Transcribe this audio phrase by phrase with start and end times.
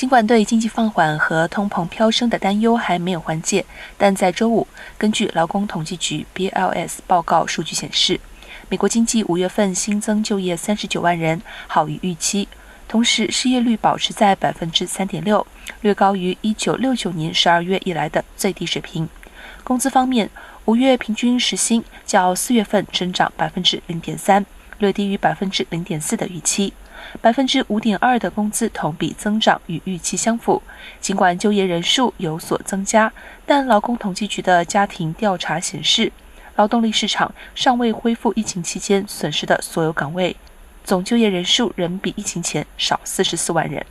[0.00, 3.66] 尽管对经济放缓和通膨飙升的担忧还没有缓解，
[3.98, 8.18] 但在周五，根据劳工统计局 （BLS） 报告数据显示，
[8.70, 12.48] 美国经济五月份新增就业三十九万人，好于预期。
[12.88, 15.46] 同时，失业率保持在百分之三点六，
[15.82, 19.06] 略高于一九六九年十二月以来的最低水平。
[19.62, 20.30] 工资方面，
[20.64, 24.46] 五月平均时薪较四月份增长百分之零点三，
[24.80, 26.72] 略低于百分之零点四的预期。
[27.22, 30.62] 百分之五点二的工资同比增长与预期相符。
[31.00, 33.10] 尽管就业人数有所增加，
[33.46, 36.12] 但劳工统计局的家庭调查显示，
[36.56, 40.36] 劳动力市场尚未恢复疫情期间损失的所有岗位。
[40.84, 43.84] 总就业人数仍比疫情前少四十四万人。